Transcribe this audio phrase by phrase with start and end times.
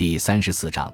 [0.00, 0.90] 第三十四章：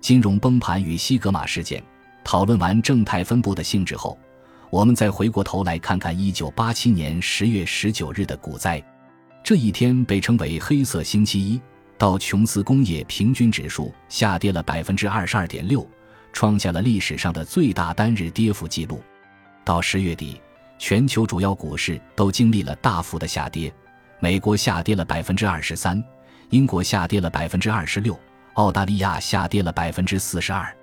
[0.00, 1.82] 金融崩盘与西格玛事件。
[2.22, 4.16] 讨论完正态分布的性质后，
[4.70, 8.80] 我们再回过头来看看一九八七年十月十九日的股灾。
[9.42, 11.60] 这一天被称为“黑色星期一”。
[11.98, 15.84] 道琼斯工业平均指数下跌了百分之二十二点六，
[16.32, 19.02] 创下了历史上的最大单日跌幅记录。
[19.64, 20.40] 到十月底，
[20.78, 23.74] 全球主要股市都经历了大幅的下跌，
[24.20, 26.00] 美国下跌了百分之二十三，
[26.50, 28.16] 英国下跌了百分之二十六，
[28.54, 30.74] 澳大利亚下跌了百分之四十二。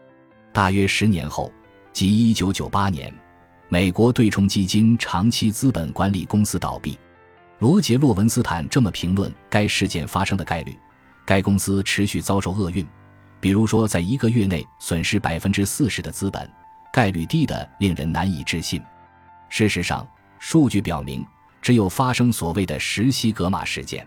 [0.53, 1.52] 大约十年后，
[1.94, 3.13] 即一九九八年，
[3.70, 6.99] 美国对冲基金长期资本管理公司倒闭。
[7.59, 10.77] 罗杰·洛文斯坦这么评论该事件发生的概率。
[11.25, 12.85] 该公司持续遭受厄运，
[13.39, 16.49] 比如说，在一个月内损失百分之四十的资本，
[16.91, 18.81] 概率低的令人难以置信。
[19.47, 20.05] 事实上，
[20.39, 21.25] 数据表明，
[21.61, 24.05] 只有发生所谓的十西格玛事件，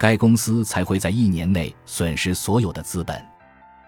[0.00, 3.22] 该公司才会在一年内损失所有的资本。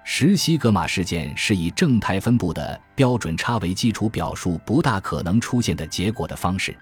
[0.05, 6.77] 十西格玛事件是以正态分布的标准差为基础表述不大可能出现的结果的方式。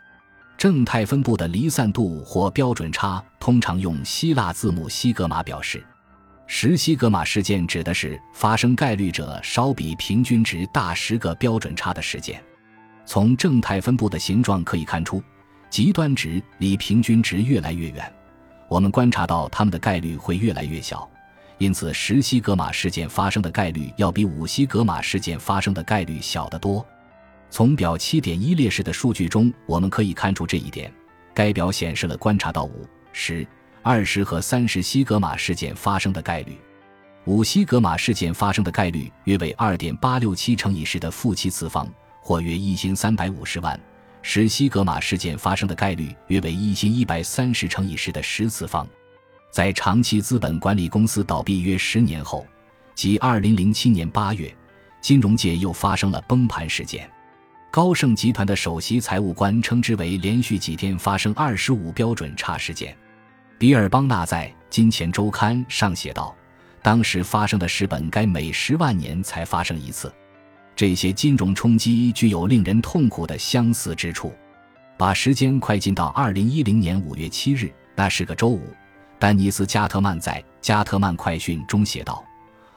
[0.58, 5.80] 正态分布的离散度或标准差通常用希腊字母西格玛表示。
[6.48, 12.42] 十西格玛事件指的是发生概率者稍比平均值大十个标准差的事件。
[13.06, 15.22] 从正态分布的形状可以看出，
[15.70, 18.12] 极端值离平均值越来越远，
[18.70, 21.06] 我们观察到它们的概率会越来越小。
[21.58, 26.86] 因此，十西格玛事件发生的概率要比五西格玛事件发生的概率小得多。
[27.50, 30.90] 从表七点一列式的数据中，我们可以看出这一点。
[31.34, 33.44] 该表显示了观察到五、十、
[33.82, 36.56] 二十和三十西格玛事件发生的概率。
[37.24, 41.86] 五西格玛事件发生的概率约为二点八六七乘以十的负七次方，
[42.22, 43.76] 或约一千三百五十万；
[44.22, 48.86] 使西格玛事件发生的概率约为一千一百三十乘以十的十次方。
[49.50, 52.46] 在长期资本管理公司倒闭约十年后，
[52.94, 54.54] 即二零零七年八月，
[55.00, 57.10] 金融界又发生了崩盘事件。
[57.70, 62.96] 高盛集团的首席财务官称之为连续几天发生二十五标准差事件。
[63.58, 66.34] 比尔·邦纳在《金钱周刊》上写道
[66.82, 70.12] ：“当时发生的事本该每十万年才发生一次。
[70.80, 74.32] 这些金融冲击具有令人痛苦的相似之处。”
[74.96, 78.62] 把时间快进到二零一零年五月七日，那是个周五，
[79.18, 82.24] 丹尼斯·加特曼在《加特曼快讯》中写道：“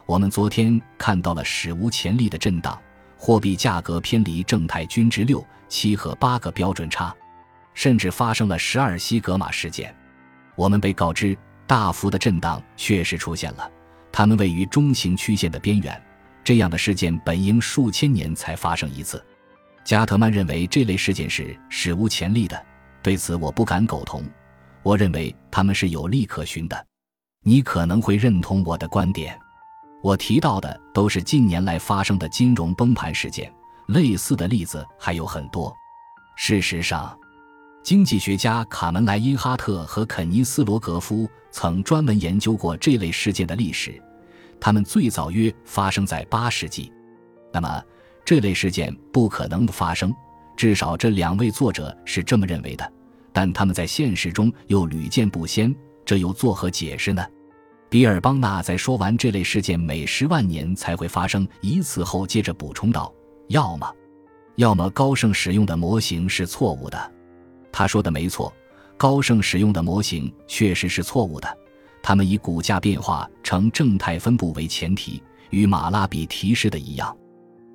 [0.05, 2.77] 我们昨天看到了史无前例的震荡。”
[3.17, 7.15] 货币价格偏离正态均值六、七和八个标准差，
[7.73, 9.95] 甚至发生了十二西格玛事件。
[10.57, 13.71] 我们被告知，大幅的震荡确实出现了，
[14.11, 16.03] 它们位于中型曲线的边缘。
[16.43, 19.23] 这样的事件本应数千年才发生一次。
[19.83, 22.65] 加特曼认为这类事件是史无前例的，
[23.01, 24.23] 对此我不敢苟同。
[24.81, 26.85] 我认为他们是有利可循的。
[27.45, 29.37] 你可能会认同我的观点。
[30.01, 33.53] 我提到的都是近年来发生的金融崩盘事件，
[33.87, 35.73] 类似的例子还有很多。
[36.35, 37.17] 事实上，
[37.83, 44.01] 经济学家卡门莱因哈特和肯尼斯罗格夫曾专门研究过这类事件的历史，
[44.63, 46.89] 他们最早约发生在八世纪。
[47.51, 47.83] 那么，
[48.23, 50.15] 这类事件不可能发生，
[50.55, 52.93] 至少这两位作者是这么认为的。
[53.33, 55.75] 但他们在现实中又屡见不鲜，
[56.05, 57.21] 这又作何解释呢？
[57.89, 63.13] 比尔·邦纳在说完这类事件每十万年才会发生一次后，接着补充道
[63.49, 63.93] ：“要么，
[64.55, 67.11] 要么高盛使用的模型是错误的。”
[67.69, 68.53] 他说的没错，
[68.95, 71.57] 高盛使用的模型确实是错误的。
[72.03, 77.15] 他们以股价变化呈正态分布为前提，与马拉比提示的一样。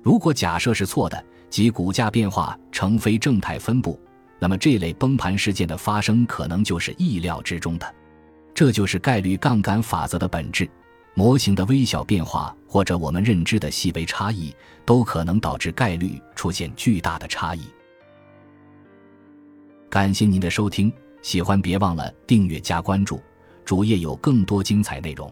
[0.03, 3.99] 如果假设是错的，即股价变化呈非正态分布，
[4.37, 7.95] 那么这类崩盘事件的发生可能就是意料之中的。
[8.53, 10.69] 这就是概率杠杆法则的本质。
[11.15, 17.63] 模型的微小变化或者我们认知的细微差异，都可能导致概率出现巨大的差异。
[19.89, 23.19] 感谢您的收听，喜欢别忘了订阅加关注，
[23.69, 25.31] 主页有更多精彩内容。